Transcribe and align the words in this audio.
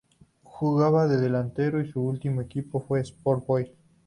Jugaba 0.41 1.07
de 1.07 1.17
delantero 1.17 1.79
y 1.79 1.87
su 1.91 2.01
último 2.01 2.41
equipo 2.41 2.79
fue 2.79 2.97
el 3.01 3.03
Sport 3.05 3.45
Boys. 3.45 3.67